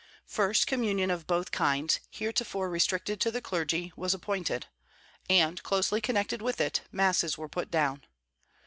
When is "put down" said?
7.47-8.05